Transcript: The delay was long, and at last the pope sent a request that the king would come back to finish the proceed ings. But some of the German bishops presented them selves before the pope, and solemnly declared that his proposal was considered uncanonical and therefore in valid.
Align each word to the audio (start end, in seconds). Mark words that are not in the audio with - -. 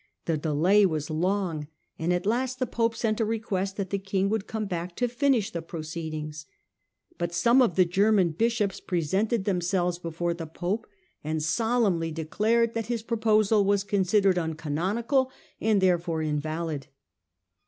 The 0.25 0.35
delay 0.35 0.83
was 0.87 1.11
long, 1.11 1.67
and 1.99 2.11
at 2.11 2.25
last 2.25 2.57
the 2.57 2.65
pope 2.65 2.95
sent 2.95 3.21
a 3.21 3.23
request 3.23 3.77
that 3.77 3.91
the 3.91 3.99
king 3.99 4.29
would 4.29 4.47
come 4.47 4.65
back 4.65 4.95
to 4.95 5.07
finish 5.07 5.51
the 5.51 5.61
proceed 5.61 6.15
ings. 6.15 6.47
But 7.19 7.35
some 7.35 7.61
of 7.61 7.75
the 7.75 7.85
German 7.85 8.31
bishops 8.31 8.79
presented 8.79 9.45
them 9.45 9.61
selves 9.61 9.99
before 9.99 10.33
the 10.33 10.47
pope, 10.47 10.87
and 11.23 11.43
solemnly 11.43 12.11
declared 12.11 12.73
that 12.73 12.87
his 12.87 13.03
proposal 13.03 13.63
was 13.63 13.83
considered 13.83 14.39
uncanonical 14.39 15.29
and 15.59 15.79
therefore 15.81 16.23
in 16.23 16.39
valid. 16.39 16.87